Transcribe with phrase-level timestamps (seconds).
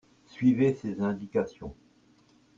[0.25, 1.75] suivez ses indications.